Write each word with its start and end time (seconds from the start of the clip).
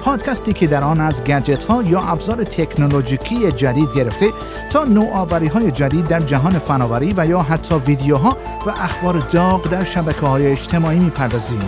پادکستی 0.00 0.52
که 0.52 0.66
در 0.66 0.84
آن 0.84 1.00
از 1.00 1.24
گجت 1.24 1.64
ها 1.64 1.82
یا 1.82 2.00
ابزار 2.00 2.44
تکنولوژیکی 2.44 3.52
جدید 3.52 3.88
گرفته 3.94 4.26
تا 4.72 4.84
نوآوری 4.84 5.46
های 5.46 5.70
جدید 5.70 6.08
در 6.08 6.20
جهان 6.20 6.58
فناوری 6.58 7.14
و 7.16 7.26
یا 7.26 7.40
حتی 7.40 7.74
ویدیوها 7.74 8.36
و 8.66 8.70
اخبار 8.70 9.18
داغ 9.18 9.68
در 9.70 9.84
شبکه 9.84 10.26
های 10.26 10.46
اجتماعی 10.46 10.98
می‌پردازیم. 10.98 11.60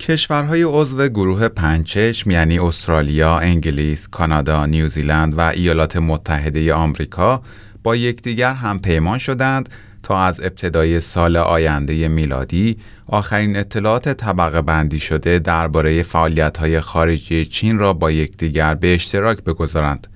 کشورهای 0.00 0.62
عضو 0.62 1.08
گروه 1.08 1.48
پنچشم 1.48 2.30
یعنی 2.30 2.58
استرالیا، 2.58 3.38
انگلیس، 3.38 4.08
کانادا، 4.08 4.66
نیوزیلند 4.66 5.38
و 5.38 5.40
ایالات 5.40 5.96
متحده 5.96 6.74
آمریکا 6.74 7.42
با 7.82 7.96
یکدیگر 7.96 8.54
هم 8.54 8.78
پیمان 8.78 9.18
شدند 9.18 9.68
تا 10.02 10.18
از 10.24 10.40
ابتدای 10.40 11.00
سال 11.00 11.36
آینده 11.36 12.08
میلادی 12.08 12.76
آخرین 13.06 13.56
اطلاعات 13.56 14.08
طبقه 14.08 14.62
بندی 14.62 15.00
شده 15.00 15.38
درباره 15.38 16.02
فعالیت‌های 16.02 16.80
خارجی 16.80 17.44
چین 17.44 17.78
را 17.78 17.92
با 17.92 18.10
یکدیگر 18.10 18.74
به 18.74 18.94
اشتراک 18.94 19.42
بگذارند. 19.42 20.06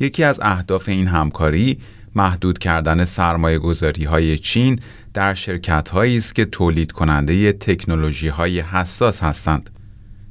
یکی 0.00 0.24
از 0.24 0.40
اهداف 0.42 0.88
این 0.88 1.06
همکاری 1.06 1.78
محدود 2.14 2.58
کردن 2.58 3.04
سرمایه 3.04 3.58
گذاری 3.58 4.04
های 4.04 4.38
چین 4.38 4.80
در 5.14 5.34
شرکت 5.34 5.94
است 5.94 6.34
که 6.34 6.44
تولید 6.44 6.92
کننده 6.92 7.52
تکنولوژی 7.52 8.28
های 8.28 8.60
حساس 8.60 9.22
هستند. 9.22 9.70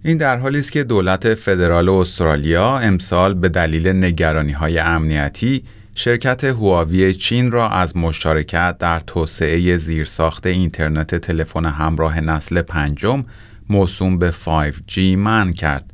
این 0.03 0.17
در 0.17 0.37
حالی 0.37 0.59
است 0.59 0.71
که 0.71 0.83
دولت 0.83 1.33
فدرال 1.33 1.89
استرالیا 1.89 2.77
امسال 2.77 3.33
به 3.33 3.49
دلیل 3.49 3.87
نگرانی 3.87 4.51
های 4.51 4.79
امنیتی 4.79 5.63
شرکت 5.99 6.43
هواوی 6.43 7.13
چین 7.13 7.51
را 7.51 7.69
از 7.69 7.97
مشارکت 7.97 8.77
در 8.77 8.99
توسعه 8.99 9.77
زیرساخت 9.77 10.47
اینترنت 10.47 11.15
تلفن 11.15 11.65
همراه 11.65 12.19
نسل 12.19 12.61
پنجم 12.61 13.25
موسوم 13.69 14.19
به 14.19 14.31
5G 14.31 14.97
منع 14.97 15.53
کرد. 15.53 15.93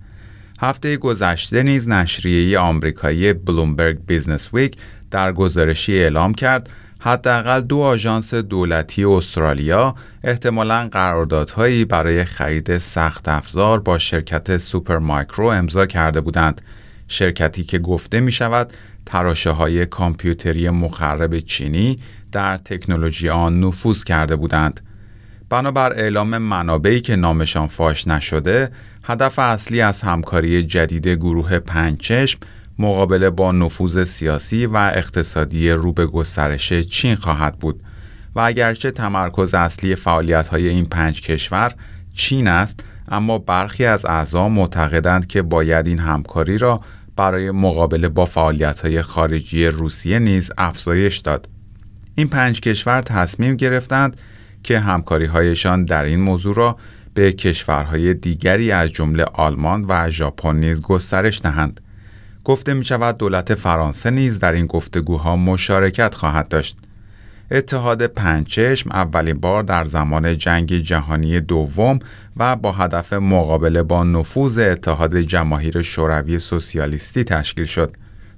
هفته 0.61 0.97
گذشته 0.97 1.63
نیز 1.63 1.87
نشریه 1.87 2.59
آمریکایی 2.59 3.33
بلومبرگ 3.33 4.05
بیزنس 4.07 4.53
ویک 4.53 4.77
در 5.11 5.31
گزارشی 5.31 5.93
اعلام 5.93 6.33
کرد 6.33 6.69
حداقل 6.99 7.61
دو 7.61 7.79
آژانس 7.79 8.33
دولتی 8.33 9.03
استرالیا 9.03 9.95
احتمالاً 10.23 10.89
قراردادهایی 10.91 11.85
برای 11.85 12.25
خرید 12.25 12.77
سخت 12.77 13.29
افزار 13.29 13.79
با 13.79 13.97
شرکت 13.97 14.57
سوپر 14.57 14.97
مایکرو 14.97 15.45
امضا 15.47 15.85
کرده 15.85 16.21
بودند 16.21 16.61
شرکتی 17.07 17.63
که 17.63 17.79
گفته 17.79 18.19
می 18.19 18.31
شود 18.31 18.73
تراشه 19.05 19.49
های 19.49 19.85
کامپیوتری 19.85 20.69
مخرب 20.69 21.39
چینی 21.39 21.97
در 22.31 22.57
تکنولوژی 22.57 23.29
آن 23.29 23.59
نفوذ 23.59 24.03
کرده 24.03 24.35
بودند. 24.35 24.81
بنابر 25.49 25.93
اعلام 25.93 26.37
منابعی 26.37 27.01
که 27.01 27.15
نامشان 27.15 27.67
فاش 27.67 28.07
نشده، 28.07 28.71
هدف 29.03 29.39
اصلی 29.39 29.81
از 29.81 30.01
همکاری 30.01 30.63
جدید 30.63 31.07
گروه 31.07 31.59
پنجچشم 31.59 32.39
مقابله 32.79 33.29
با 33.29 33.51
نفوذ 33.51 34.03
سیاسی 34.03 34.65
و 34.65 34.77
اقتصادی 34.77 35.69
رو 35.69 35.93
به 35.93 36.05
گسترش 36.05 36.73
چین 36.73 37.15
خواهد 37.15 37.59
بود 37.59 37.83
و 38.35 38.39
اگرچه 38.39 38.91
تمرکز 38.91 39.53
اصلی 39.53 39.95
فعالیت 39.95 40.47
های 40.47 40.69
این 40.69 40.85
پنج 40.85 41.21
کشور 41.21 41.73
چین 42.13 42.47
است 42.47 42.83
اما 43.07 43.37
برخی 43.37 43.85
از 43.85 44.05
اعضا 44.05 44.49
معتقدند 44.49 45.27
که 45.27 45.41
باید 45.41 45.87
این 45.87 45.99
همکاری 45.99 46.57
را 46.57 46.81
برای 47.15 47.51
مقابله 47.51 48.09
با 48.09 48.29
های 48.83 49.01
خارجی 49.01 49.67
روسیه 49.67 50.19
نیز 50.19 50.51
افزایش 50.57 51.17
داد. 51.17 51.49
این 52.15 52.27
پنج 52.27 52.59
کشور 52.59 53.01
تصمیم 53.01 53.55
گرفتند 53.55 54.17
که 54.63 54.79
هایشان 55.33 55.85
در 55.85 56.03
این 56.03 56.19
موضوع 56.19 56.55
را 56.55 56.77
به 57.13 57.31
کشورهای 57.31 58.13
دیگری 58.13 58.71
از 58.71 58.89
جمله 58.89 59.23
آلمان 59.23 59.85
و 59.87 60.09
ژاپن 60.09 60.55
نیز 60.55 60.81
گسترش 60.81 61.41
دهند. 61.41 61.81
گفته 62.43 62.73
می 62.73 62.85
شود 62.85 63.17
دولت 63.17 63.55
فرانسه 63.55 64.09
نیز 64.09 64.39
در 64.39 64.51
این 64.51 64.65
گفتگوها 64.65 65.35
مشارکت 65.35 66.15
خواهد 66.15 66.47
داشت. 66.47 66.77
اتحاد 67.51 68.07
پنچشم 68.07 68.89
اولین 68.91 69.33
بار 69.33 69.63
در 69.63 69.85
زمان 69.85 70.37
جنگ 70.37 70.77
جهانی 70.77 71.39
دوم 71.39 71.99
و 72.37 72.55
با 72.55 72.71
هدف 72.71 73.13
مقابله 73.13 73.83
با 73.83 74.03
نفوذ 74.03 74.57
اتحاد 74.57 75.17
جماهیر 75.17 75.81
شوروی 75.81 76.39
سوسیالیستی 76.39 77.23
تشکیل 77.23 77.65
شد. 77.65 77.91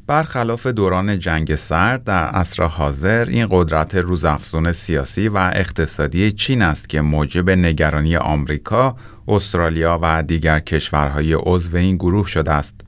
برخلاف 0.07 0.67
دوران 0.67 1.19
جنگ 1.19 1.55
سرد 1.55 2.03
در 2.03 2.23
عصر 2.23 2.63
حاضر 2.63 3.25
این 3.25 3.47
قدرت 3.51 3.95
روزافزون 3.95 4.71
سیاسی 4.71 5.27
و 5.27 5.37
اقتصادی 5.37 6.31
چین 6.31 6.61
است 6.61 6.89
که 6.89 7.01
موجب 7.01 7.49
نگرانی 7.49 8.17
آمریکا، 8.17 8.95
استرالیا 9.27 9.99
و 10.01 10.23
دیگر 10.23 10.59
کشورهای 10.59 11.33
عضو 11.33 11.77
این 11.77 11.95
گروه 11.95 12.27
شده 12.27 12.51
است. 12.51 12.84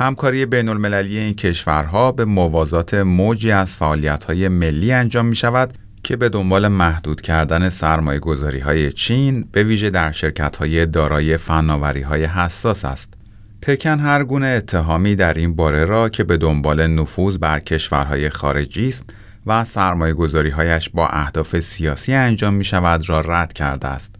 همکاری 0.00 0.46
بین 0.46 0.68
المللی 0.68 1.18
این 1.18 1.34
کشورها 1.34 2.12
به 2.12 2.24
موازات 2.24 2.94
موجی 2.94 3.52
از 3.52 3.76
فعالیت 3.76 4.24
های 4.24 4.48
ملی 4.48 4.92
انجام 4.92 5.26
می 5.26 5.36
شود 5.36 5.78
که 6.02 6.16
به 6.16 6.28
دنبال 6.28 6.68
محدود 6.68 7.20
کردن 7.20 7.68
سرمایه 7.68 8.18
گذاری 8.18 8.58
های 8.58 8.92
چین 8.92 9.48
به 9.52 9.64
ویژه 9.64 9.90
در 9.90 10.12
شرکت 10.12 10.56
های 10.56 10.86
دارای 10.86 11.36
فناوری 11.36 12.02
های 12.02 12.24
حساس 12.24 12.84
است. 12.84 13.14
پکن 13.62 13.98
هر 13.98 14.24
گونه 14.24 14.46
اتهامی 14.46 15.16
در 15.16 15.34
این 15.34 15.56
باره 15.56 15.84
را 15.84 16.08
که 16.08 16.24
به 16.24 16.36
دنبال 16.36 16.86
نفوذ 16.86 17.38
بر 17.38 17.60
کشورهای 17.60 18.30
خارجی 18.30 18.88
است 18.88 19.04
و 19.46 19.64
سرمایه 19.64 20.14
گذاری 20.14 20.50
هایش 20.50 20.90
با 20.90 21.08
اهداف 21.08 21.60
سیاسی 21.60 22.14
انجام 22.14 22.54
می 22.54 22.64
شود 22.64 23.08
را 23.08 23.20
رد 23.20 23.52
کرده 23.52 23.88
است. 23.88 24.14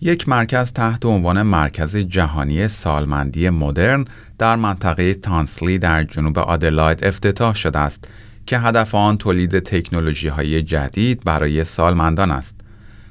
یک 0.00 0.28
مرکز 0.28 0.72
تحت 0.72 1.06
عنوان 1.06 1.42
مرکز 1.42 1.96
جهانی 1.96 2.68
سالمندی 2.68 3.50
مدرن 3.50 4.04
در 4.38 4.56
منطقه 4.56 5.14
تانسلی 5.14 5.78
در 5.78 6.04
جنوب 6.04 6.38
آدلاید 6.38 7.04
افتتاح 7.04 7.54
شده 7.54 7.78
است 7.78 8.08
که 8.46 8.58
هدف 8.58 8.94
آن 8.94 9.18
تولید 9.18 9.58
تکنولوژی 9.58 10.28
های 10.28 10.62
جدید 10.62 11.24
برای 11.24 11.64
سالمندان 11.64 12.30
است. 12.30 12.60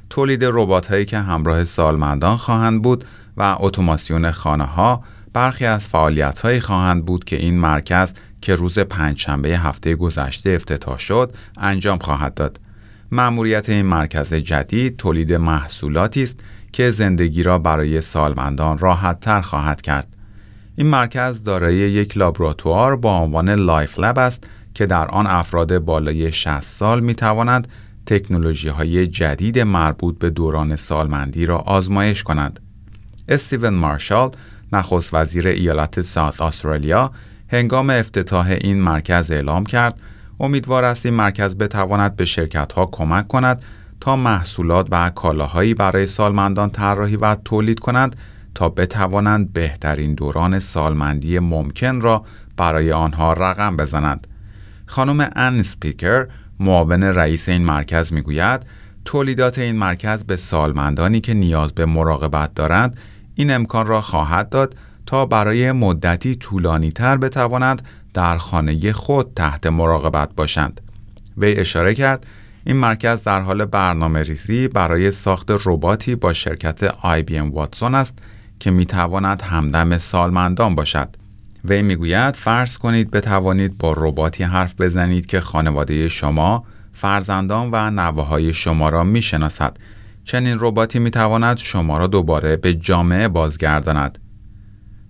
تولید 0.10 0.44
ربات 0.44 0.88
هایی 0.88 1.06
که 1.06 1.18
همراه 1.18 1.64
سالمندان 1.64 2.38
خواهند 2.38 2.82
بود 2.82 3.06
و 3.38 3.56
اتوماسیون 3.60 4.32
خانه 4.32 4.66
ها 4.66 5.04
برخی 5.34 5.66
از 5.66 5.88
فعالیت 5.88 6.40
هایی 6.40 6.60
خواهند 6.60 7.06
بود 7.06 7.24
که 7.24 7.36
این 7.36 7.60
مرکز 7.60 8.14
که 8.42 8.56
روز 8.56 8.80
پنجشنبه 8.80 9.50
هفته 9.50 9.96
گذشته 9.96 10.50
افتتاح 10.50 10.98
شد 10.98 11.34
انجام 11.58 12.00
خواهد 12.00 12.34
داد. 12.34 12.60
مأموریت 13.12 13.70
این 13.70 13.86
مرکز 13.86 14.34
جدید 14.34 14.98
تولید 14.98 15.34
محصولاتی 15.34 16.24
است 16.24 16.40
که 16.78 16.90
زندگی 16.90 17.44
را 17.44 17.60
برای 17.60 18.02
سالمندان 18.02 18.78
راحت 18.78 19.20
تر 19.20 19.42
خواهد 19.42 19.82
کرد. 19.82 20.08
این 20.76 20.88
مرکز 20.88 21.44
دارای 21.44 21.76
یک 21.76 22.18
لابراتوار 22.18 22.96
با 22.96 23.18
عنوان 23.18 23.50
Life 23.50 24.00
Lab 24.00 24.20
است 24.20 24.48
که 24.74 24.86
در 24.86 25.08
آن 25.08 25.28
افراد 25.28 25.80
بالای 25.80 26.32
60 26.32 26.62
سال 26.62 27.00
می 27.00 27.16
توانند 27.16 27.68
تکنولوژی 28.06 28.70
های 28.70 29.08
جدید 29.08 29.60
مربوط 29.60 30.20
به 30.20 30.30
دوران 30.30 30.76
سالمندی 30.76 31.46
را 31.46 31.58
آزمایش 31.58 32.24
کنند. 32.24 32.60
استیون 33.28 33.74
مارشال 33.74 34.32
نخست 34.74 35.14
وزیر 35.14 35.48
ایالت 35.48 36.02
ساوت 36.02 36.42
استرالیا 36.42 37.12
هنگام 37.48 37.90
افتتاح 37.90 38.48
این 38.62 38.82
مرکز 38.82 39.32
اعلام 39.32 39.66
کرد 39.66 40.00
امیدوار 40.40 40.84
است 40.84 41.06
این 41.06 41.16
مرکز 41.16 41.56
بتواند 41.56 42.16
به 42.16 42.26
شرکت 42.26 42.74
ها 42.74 42.86
کمک 42.86 43.28
کند 43.28 43.62
تا 44.00 44.16
محصولات 44.16 44.88
و 44.92 45.10
کالاهایی 45.10 45.74
برای 45.74 46.08
سالمندان 46.08 46.70
طراحی 46.70 47.16
و 47.16 47.36
تولید 47.36 47.80
کنند 47.80 48.16
تا 48.56 48.70
بتوانند 48.70 49.54
بهترین 49.54 50.14
دوران 50.14 50.60
سالمندی 50.60 51.40
ممکن 51.40 52.02
را 52.02 52.24
برای 52.58 52.92
آنها 52.92 53.34
رقم 53.34 53.78
بزنند. 53.78 54.28
خانم 54.86 55.30
ان 55.36 55.64
سپیکر 55.64 56.28
معاون 56.60 57.04
رئیس 57.04 57.50
این 57.50 57.66
مرکز 57.66 58.14
می‌گوید 58.14 58.66
تولیدات 59.06 59.60
این 59.60 59.76
مرکز 59.76 60.24
به 60.24 60.38
سالمندانی 60.38 61.22
که 61.22 61.34
نیاز 61.34 61.74
به 61.74 61.86
مراقبت 61.86 62.54
دارند 62.54 62.98
این 63.36 63.52
امکان 63.52 63.86
را 63.86 64.02
خواهد 64.02 64.50
داد 64.50 64.76
تا 65.06 65.26
برای 65.26 65.72
مدتی 65.72 66.36
طولانی 66.36 66.92
تر 66.92 67.18
بتوانند 67.18 67.82
در 68.14 68.38
خانه 68.38 68.94
خود 68.94 69.32
تحت 69.36 69.68
مراقبت 69.68 70.30
باشند. 70.36 70.82
وی 71.38 71.56
اشاره 71.56 71.94
کرد 71.94 72.26
این 72.68 72.78
مرکز 72.78 73.24
در 73.24 73.42
حال 73.42 73.66
برنامه 73.66 74.22
ریزی 74.22 74.68
برای 74.68 75.12
ساخت 75.12 75.52
رباتی 75.66 76.16
با 76.16 76.34
شرکت 76.34 76.88
IBM 76.90 77.54
واتسون 77.54 77.96
است 77.96 78.20
که 78.60 78.72
می 78.72 78.86
تواند 78.86 79.42
همدم 79.42 79.98
سالمندان 79.98 80.76
باشد. 80.76 81.16
وی 81.66 81.82
می‌گوید 81.82 82.36
فرض 82.36 82.78
کنید 82.78 83.12
بتوانید 83.12 83.78
با 83.78 83.94
رباتی 83.98 84.44
حرف 84.44 84.82
بزنید 84.82 85.26
که 85.26 85.42
خانواده 85.42 86.08
شما، 86.08 86.64
فرزندان 86.94 87.70
و 87.72 87.92
نوه 87.92 88.52
شما 88.52 88.90
را 88.90 89.04
می 89.04 89.22
شناسد. 89.22 89.78
چنین 90.24 90.58
رباتی 90.60 91.00
می 91.00 91.12
تواند 91.12 91.58
شما 91.58 91.98
را 91.98 92.08
دوباره 92.08 92.56
به 92.56 92.74
جامعه 92.74 93.28
بازگرداند. 93.28 94.20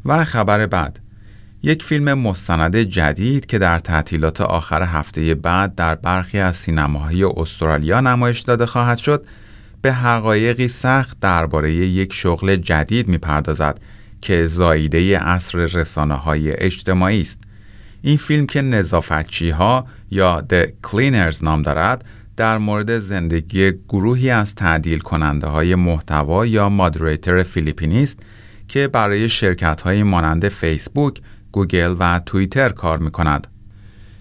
و 0.05 0.23
خبر 0.23 0.65
بعد 0.65 0.99
یک 1.63 1.83
فیلم 1.83 2.13
مستند 2.13 2.75
جدید 2.75 3.45
که 3.45 3.57
در 3.57 3.79
تعطیلات 3.79 4.41
آخر 4.41 4.83
هفته 4.83 5.35
بعد 5.35 5.75
در 5.75 5.95
برخی 5.95 6.39
از 6.39 6.55
سینماهای 6.55 7.23
استرالیا 7.23 8.01
نمایش 8.01 8.39
داده 8.39 8.65
خواهد 8.65 8.97
شد 8.97 9.25
به 9.81 9.93
حقایقی 9.93 10.67
سخت 10.67 11.19
درباره 11.19 11.73
یک 11.73 12.13
شغل 12.13 12.55
جدید 12.55 13.07
می‌پردازد 13.07 13.79
که 14.21 14.45
زاییده 14.45 15.19
اصر 15.21 15.57
رسانه 15.57 16.13
های 16.15 16.51
اجتماعی 16.51 17.21
است. 17.21 17.39
این 18.01 18.17
فیلم 18.17 18.45
که 18.45 18.61
نظافتچی 18.61 19.49
ها 19.49 19.85
یا 20.11 20.43
The 20.49 20.87
Cleaners 20.87 21.43
نام 21.43 21.61
دارد 21.61 22.05
در 22.37 22.57
مورد 22.57 22.99
زندگی 22.99 23.71
گروهی 23.89 24.29
از 24.29 24.55
تعدیل 24.55 24.99
کننده 24.99 25.47
های 25.47 25.75
محتوا 25.75 26.45
یا 26.45 26.69
مادریتر 26.69 27.43
فیلیپینی 27.43 28.03
است 28.03 28.19
که 28.67 28.87
برای 28.87 29.29
شرکت 29.29 29.81
های 29.81 30.03
مانند 30.03 30.49
فیسبوک، 30.49 31.21
گوگل 31.57 31.95
و 31.99 32.19
توییتر 32.25 32.69
کار 32.69 32.97
می 32.97 33.11
کند. 33.11 33.47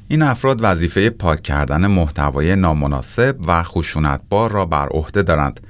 این 0.08 0.22
افراد 0.22 0.58
وظیفه 0.62 1.10
پاک 1.10 1.42
کردن 1.42 1.86
محتوای 1.86 2.56
نامناسب 2.56 3.36
و 3.46 3.62
خشونتبار 3.62 4.50
را 4.50 4.66
بر 4.66 4.88
عهده 4.88 5.22
دارند. 5.22 5.60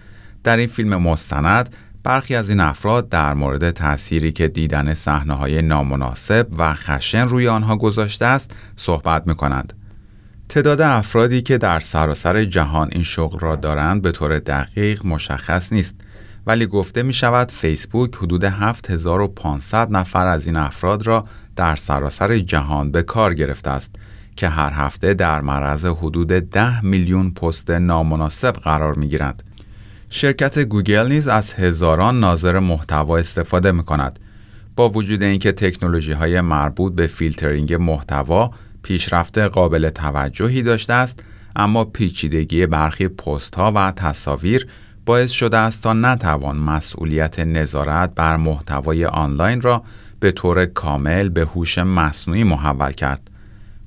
در 0.44 0.56
این 0.56 0.66
فیلم 0.66 0.96
مستند 0.96 1.76
برخی 2.02 2.34
از 2.34 2.50
این 2.50 2.60
افراد 2.60 3.08
در 3.08 3.34
مورد 3.34 3.70
تأثیری 3.70 4.32
که 4.32 4.48
دیدن 4.48 4.94
صحنه 4.94 5.34
های 5.34 5.62
نامناسب 5.62 6.46
و 6.58 6.74
خشن 6.74 7.28
روی 7.28 7.48
آنها 7.48 7.76
گذاشته 7.76 8.26
است 8.26 8.50
صحبت 8.76 9.26
می 9.26 9.34
کنند. 9.34 9.72
تعداد 10.48 10.80
افرادی 10.80 11.42
که 11.42 11.58
در 11.58 11.80
سراسر 11.80 12.44
جهان 12.44 12.88
این 12.92 13.02
شغل 13.02 13.38
را 13.38 13.56
دارند 13.56 14.02
به 14.02 14.12
طور 14.12 14.38
دقیق 14.38 15.06
مشخص 15.06 15.72
نیست 15.72 15.94
ولی 16.46 16.66
گفته 16.66 17.02
می 17.02 17.12
شود 17.12 17.50
فیسبوک 17.50 18.16
حدود 18.16 18.44
7500 18.44 19.90
نفر 19.90 20.26
از 20.26 20.46
این 20.46 20.56
افراد 20.56 21.06
را 21.06 21.24
در 21.56 21.76
سراسر 21.76 22.38
جهان 22.38 22.91
به 22.91 23.03
کار 23.03 23.35
گرفته 23.35 23.70
است 23.70 23.94
که 24.37 24.49
هر 24.49 24.73
هفته 24.73 25.14
در 25.14 25.41
معرض 25.41 25.87
حدود 25.87 26.29
10 26.29 26.85
میلیون 26.85 27.31
پست 27.31 27.70
نامناسب 27.70 28.53
قرار 28.53 28.94
می 28.94 29.08
گیرند. 29.08 29.43
شرکت 30.11 30.58
گوگل 30.58 31.08
نیز 31.08 31.29
از 31.29 31.53
هزاران 31.53 32.20
ناظر 32.20 32.58
محتوا 32.58 33.19
استفاده 33.19 33.73
می 33.73 33.85
کند. 33.85 34.19
با 34.76 34.88
وجود 34.88 35.23
اینکه 35.23 35.53
تکنولوژی 35.53 36.12
های 36.12 36.41
مربوط 36.41 36.94
به 36.94 37.06
فیلترینگ 37.06 37.75
محتوا 37.75 38.50
پیشرفت 38.82 39.38
قابل 39.38 39.91
توجهی 39.91 40.62
داشته 40.62 40.93
است، 40.93 41.23
اما 41.56 41.85
پیچیدگی 41.85 42.67
برخی 42.67 43.09
پست 43.09 43.55
ها 43.55 43.73
و 43.75 43.91
تصاویر 43.97 44.67
باعث 45.06 45.31
شده 45.31 45.56
است 45.56 45.82
تا 45.82 45.93
نتوان 45.93 46.56
مسئولیت 46.56 47.41
نظارت 47.41 48.14
بر 48.14 48.37
محتوای 48.37 49.05
آنلاین 49.05 49.61
را 49.61 49.82
به 50.20 50.32
طور 50.32 50.66
کامل 50.66 51.28
به 51.28 51.44
هوش 51.44 51.78
مصنوعی 51.78 52.44
محول 52.44 52.92
کرد. 52.92 53.30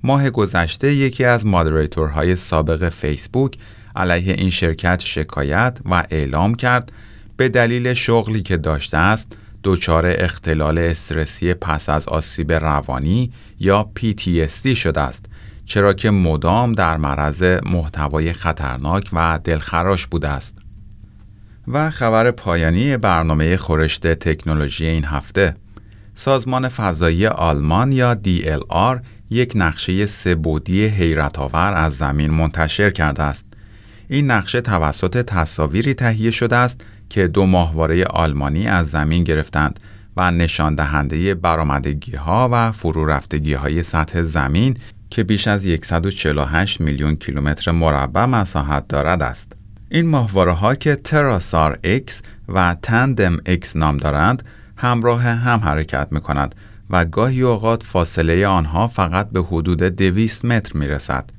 ماه 0.04 0.30
گذشته 0.30 0.94
یکی 0.96 1.26
از 1.26 1.46
مادریتورهای 1.46 2.36
سابق 2.36 2.90
فیسبوک 2.90 3.58
علیه 3.96 4.34
این 4.34 4.50
شرکت 4.50 5.00
شکایت 5.00 5.80
و 5.86 6.04
اعلام 6.10 6.56
کرد 6.56 6.92
به 7.38 7.50
دلیل 7.50 7.94
شغلی 7.94 8.42
که 8.42 8.58
داشته 8.58 8.98
است 8.98 9.38
دچار 9.64 10.06
اختلال 10.06 10.78
استرسی 10.78 11.54
پس 11.54 11.90
از 11.90 12.08
آسیب 12.08 12.52
روانی 12.52 13.32
یا 13.60 13.90
PTSD 14.00 14.68
شده 14.76 15.02
است 15.02 15.26
چرا 15.66 15.94
که 15.94 16.10
مدام 16.10 16.74
در 16.74 16.98
معرض 16.98 17.44
محتوای 17.66 18.34
خطرناک 18.34 19.10
و 19.14 19.40
دلخراش 19.44 20.08
بوده 20.08 20.28
است. 20.28 20.58
و 21.68 21.90
خبر 21.90 22.32
پایانی 22.32 22.98
برنامه 22.98 23.58
خورشت 23.58 24.08
تکنولوژی 24.08 24.86
این 24.86 25.06
هفته 25.06 25.56
سازمان 26.20 26.70
فضایی 26.70 27.28
آلمان 27.28 27.92
یا 27.92 28.18
DLR 28.26 29.00
یک 29.30 29.54
نقشه 29.56 30.06
سبودی 30.06 30.86
حیرت 30.86 31.40
آور 31.40 31.74
از 31.74 31.98
زمین 31.98 32.32
منتشر 32.32 32.90
کرده 32.90 33.24
است. 33.24 33.46
این 34.08 34.32
نقشه 34.32 34.62
توسط 34.62 35.22
تصاویری 35.22 35.94
تهیه 35.94 36.32
شده 36.32 36.56
است 36.56 36.86
که 37.10 37.28
دو 37.28 37.46
ماهواره 37.46 38.06
آلمانی 38.06 38.68
از 38.68 38.90
زمین 38.90 39.24
گرفتند 39.24 39.80
و 40.18 40.32
نشان 40.32 40.76
دهنده 40.76 41.36
برآمدگی 41.36 42.16
ها 42.16 42.50
و 42.52 42.72
فرو 42.72 43.06
رفتگی 43.06 43.54
های 43.54 43.84
سطح 43.84 44.22
زمین 44.22 44.78
که 45.10 45.24
بیش 45.24 45.48
از 45.48 45.62
148 45.82 46.82
میلیون 46.82 47.16
کیلومتر 47.16 47.72
مربع 47.72 48.26
مساحت 48.26 48.88
دارد 48.88 49.24
است. 49.24 49.54
این 49.92 50.08
ماهواره 50.08 50.52
ها 50.52 50.76
که 50.76 50.96
تراسار 50.96 51.80
X 51.84 52.14
و 52.50 52.76
تندم 52.82 53.38
X 53.38 53.76
نام 53.76 53.98
دارند 53.98 54.44
همراه 54.82 55.24
هم 55.24 55.60
حرکت 55.60 56.08
می 56.12 56.22
کند 56.22 56.56
و 56.90 57.06
گاهی 57.06 57.42
اوقات 57.42 57.84
فاصله 57.84 58.48
آنها 58.48 58.88
فقط 58.88 59.30
به 59.30 59.42
حدود 59.42 59.84
200 59.84 60.46
متر 60.46 60.78
می 60.78 60.88
رسد. 60.88 61.30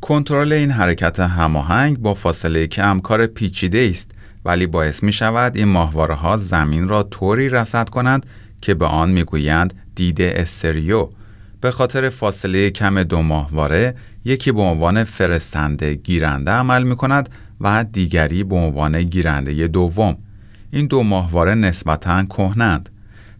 کنترل 0.00 0.52
این 0.52 0.70
حرکت 0.70 1.20
هماهنگ 1.20 1.98
با 1.98 2.14
فاصله 2.14 2.66
کم 2.66 3.00
کار 3.00 3.26
پیچیده 3.26 3.88
است 3.90 4.10
ولی 4.44 4.66
باعث 4.66 5.02
می 5.02 5.12
شود 5.12 5.56
این 5.56 5.68
ماهواره 5.68 6.14
ها 6.14 6.36
زمین 6.36 6.88
را 6.88 7.02
طوری 7.02 7.48
رصد 7.48 7.88
کنند 7.88 8.26
که 8.62 8.74
به 8.74 8.86
آن 8.86 9.10
می 9.10 9.24
گویند 9.24 9.74
دید 9.94 10.22
استریو 10.22 11.08
به 11.60 11.70
خاطر 11.70 12.08
فاصله 12.08 12.70
کم 12.70 13.02
دو 13.02 13.22
ماهواره 13.22 13.94
یکی 14.24 14.52
به 14.52 14.60
عنوان 14.60 15.04
فرستنده 15.04 15.94
گیرنده 15.94 16.50
عمل 16.50 16.82
می 16.82 16.96
کند 16.96 17.28
و 17.60 17.84
دیگری 17.92 18.44
به 18.44 18.56
عنوان 18.56 19.02
گیرنده 19.02 19.66
دوم 19.66 20.16
این 20.70 20.86
دو 20.86 21.02
ماهواره 21.02 21.54
نسبتاً 21.54 22.24
کهنند 22.24 22.88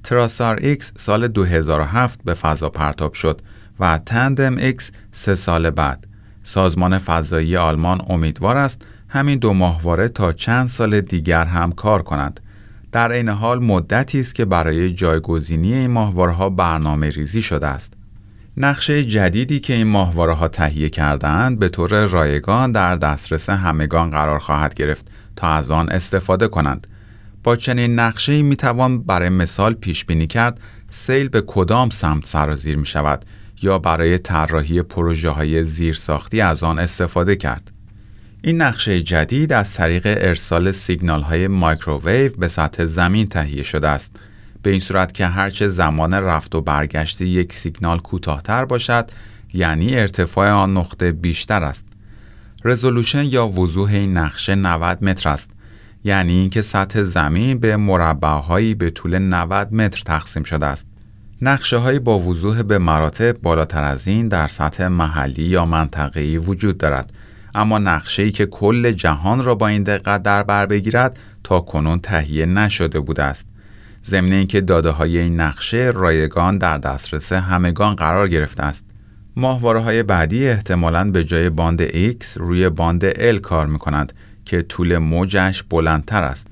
تراسار 0.04 0.74
X 0.74 0.84
سال 0.96 1.28
2007 1.28 2.20
به 2.24 2.34
فضا 2.34 2.70
پرتاب 2.70 3.12
شد 3.12 3.40
و 3.80 3.98
تندم 4.06 4.70
X 4.70 4.82
سه 5.12 5.34
سال 5.34 5.70
بعد. 5.70 6.06
سازمان 6.42 6.98
فضایی 6.98 7.56
آلمان 7.56 8.02
امیدوار 8.08 8.56
است 8.56 8.82
همین 9.08 9.38
دو 9.38 9.52
ماهواره 9.52 10.08
تا 10.08 10.32
چند 10.32 10.68
سال 10.68 11.00
دیگر 11.00 11.44
هم 11.44 11.72
کار 11.72 12.02
کنند. 12.02 12.40
در 12.92 13.12
این 13.12 13.28
حال 13.28 13.58
مدتی 13.62 14.20
است 14.20 14.34
که 14.34 14.44
برای 14.44 14.92
جایگزینی 14.92 15.74
این 15.74 15.90
ماهواره‌ها 15.90 16.50
برنامه 16.50 17.10
ریزی 17.10 17.42
شده 17.42 17.66
است. 17.66 17.92
نقشه 18.56 19.04
جدیدی 19.04 19.60
که 19.60 19.74
این 19.74 19.86
ماهواره 19.86 20.32
ها 20.32 20.48
تهیه 20.48 20.88
کردهاند 20.88 21.58
به 21.58 21.68
طور 21.68 22.06
رایگان 22.06 22.72
در 22.72 22.96
دسترس 22.96 23.50
همگان 23.50 24.10
قرار 24.10 24.38
خواهد 24.38 24.74
گرفت 24.74 25.10
تا 25.36 25.48
از 25.48 25.70
آن 25.70 25.88
استفاده 25.88 26.48
کنند. 26.48 26.86
چنین 27.56 27.98
نقشه 27.98 28.42
می 28.42 28.56
توان 28.56 29.02
برای 29.02 29.28
مثال 29.28 29.74
پیش 29.74 30.04
بینی 30.04 30.26
کرد 30.26 30.60
سیل 30.90 31.28
به 31.28 31.40
کدام 31.40 31.90
سمت 31.90 32.26
سرازیر 32.26 32.76
می 32.76 32.86
شود 32.86 33.24
یا 33.62 33.78
برای 33.78 34.18
طراحی 34.18 34.82
پروژه 34.82 35.30
های 35.30 35.64
زیرساختی 35.64 36.40
از 36.40 36.62
آن 36.62 36.78
استفاده 36.78 37.36
کرد. 37.36 37.72
این 38.42 38.62
نقشه 38.62 39.00
جدید 39.00 39.52
از 39.52 39.74
طریق 39.74 40.02
ارسال 40.06 40.72
سیگنال 40.72 41.22
های 41.22 41.48
مایکروویو 41.48 42.32
به 42.38 42.48
سطح 42.48 42.84
زمین 42.84 43.26
تهیه 43.26 43.62
شده 43.62 43.88
است. 43.88 44.16
به 44.62 44.70
این 44.70 44.80
صورت 44.80 45.14
که 45.14 45.26
هرچه 45.26 45.68
زمان 45.68 46.14
رفت 46.14 46.54
و 46.54 46.60
برگشت 46.60 47.20
یک 47.20 47.52
سیگنال 47.52 47.98
کوتاهتر 47.98 48.64
باشد 48.64 49.10
یعنی 49.52 49.96
ارتفاع 49.96 50.50
آن 50.50 50.76
نقطه 50.76 51.12
بیشتر 51.12 51.62
است. 51.62 51.84
رزولوشن 52.64 53.24
یا 53.24 53.48
وضوح 53.48 53.90
این 53.90 54.16
نقشه 54.16 54.54
90 54.54 55.04
متر 55.04 55.28
است. 55.28 55.50
یعنی 56.04 56.32
اینکه 56.32 56.62
سطح 56.62 57.02
زمین 57.02 57.58
به 57.58 57.76
مربعهایی 57.76 58.74
به 58.74 58.90
طول 58.90 59.18
90 59.18 59.72
متر 59.74 60.02
تقسیم 60.06 60.42
شده 60.42 60.66
است. 60.66 60.86
نقشه 61.42 61.76
های 61.76 61.98
با 61.98 62.18
وضوح 62.18 62.62
به 62.62 62.78
مراتب 62.78 63.32
بالاتر 63.32 63.84
از 63.84 64.08
این 64.08 64.28
در 64.28 64.48
سطح 64.48 64.88
محلی 64.88 65.42
یا 65.42 65.66
منطقه‌ای 65.66 66.38
وجود 66.38 66.78
دارد. 66.78 67.12
اما 67.54 67.78
نقشه 67.78 68.22
ای 68.22 68.32
که 68.32 68.46
کل 68.46 68.92
جهان 68.92 69.44
را 69.44 69.54
با 69.54 69.68
این 69.68 69.82
دقت 69.82 70.22
در 70.22 70.42
بر 70.42 70.66
بگیرد 70.66 71.18
تا 71.44 71.60
کنون 71.60 72.00
تهیه 72.00 72.46
نشده 72.46 73.00
بوده 73.00 73.22
است. 73.22 73.46
ضمن 74.04 74.32
اینکه 74.32 74.60
داده 74.60 74.90
های 74.90 75.18
این 75.18 75.40
نقشه 75.40 75.90
رایگان 75.94 76.58
در 76.58 76.78
دسترس 76.78 77.32
همگان 77.32 77.94
قرار 77.94 78.28
گرفته 78.28 78.62
است. 78.62 78.84
ماهواره 79.36 79.80
های 79.80 80.02
بعدی 80.02 80.48
احتمالاً 80.48 81.10
به 81.10 81.24
جای 81.24 81.50
باند 81.50 81.88
X 81.88 82.36
روی 82.36 82.68
باند 82.68 83.12
L 83.12 83.36
کار 83.40 83.66
می 83.66 83.78
کند 83.78 84.12
که 84.48 84.62
طول 84.62 84.98
موجش 84.98 85.62
بلندتر 85.62 86.22
است. 86.22 86.46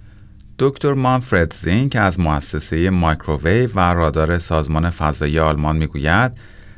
دکتر 0.58 0.92
مانفرد 0.92 1.54
زینک 1.54 1.96
از 1.96 2.20
مؤسسه 2.20 2.90
مایکروویو 2.90 3.70
و 3.74 3.80
رادار 3.80 4.38
سازمان 4.38 4.90
فضایی 4.90 5.38
آلمان 5.38 5.76
می‌گوید 5.76 6.32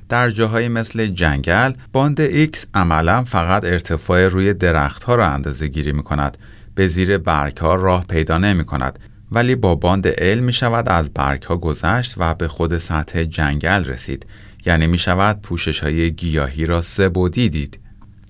در 0.09 0.31
جاهایی 0.31 0.69
مثل 0.69 1.07
جنگل 1.07 1.73
باند 1.93 2.47
X 2.47 2.59
عملا 2.75 3.25
فقط 3.25 3.65
ارتفاع 3.65 4.29
روی 4.29 4.55
درختها 4.55 5.15
را 5.15 5.27
اندازه 5.27 5.69
گیری 5.69 5.93
می 5.93 6.03
کند 6.03 6.39
به 6.75 6.87
زیر 6.87 7.19
برگ 7.19 7.57
ها 7.57 7.75
راه 7.75 8.07
پیدا 8.07 8.39
نمی 8.39 8.65
کند 8.65 8.99
ولی 9.33 9.55
با 9.55 9.75
باند 9.75 10.07
L 10.19 10.39
می 10.39 10.53
شود 10.53 10.89
از 10.89 11.13
برگ 11.15 11.43
ها 11.43 11.57
گذشت 11.57 12.15
و 12.17 12.35
به 12.35 12.49
خود 12.49 12.79
سطح 12.79 13.25
جنگل 13.25 13.85
رسید. 13.85 14.27
یعنی 14.67 14.87
می 14.87 14.99
شود 14.99 15.41
پوشش 15.43 15.81
های 15.81 16.13
گیاهی 16.13 16.67
را 16.67 16.83
سه 16.83 17.09
بعدی 17.09 17.49
دید. 17.49 17.81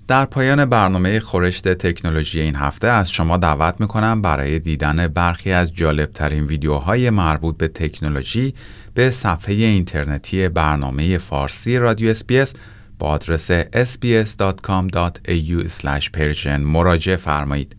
در 0.09 0.25
پایان 0.25 0.65
برنامه 0.65 1.19
خورشت 1.19 1.67
تکنولوژی 1.67 2.41
این 2.41 2.55
هفته 2.55 2.87
از 2.87 3.11
شما 3.11 3.37
دعوت 3.37 3.81
می 3.81 3.87
کنم 3.87 4.21
برای 4.21 4.59
دیدن 4.59 5.07
برخی 5.07 5.51
از 5.51 5.73
جالبترین 5.73 6.45
ویدیوهای 6.45 7.09
مربوط 7.09 7.57
به 7.57 7.67
تکنولوژی 7.67 8.53
به 8.93 9.11
صفحه 9.11 9.55
اینترنتی 9.55 10.49
برنامه 10.49 11.17
فارسی 11.17 11.77
رادیو 11.77 12.09
SBS 12.09 12.53
با 12.99 13.07
آدرس 13.07 13.51
sbs.com.au 13.61 14.19
مراجعه 16.59 17.15
فرمایید. 17.15 17.78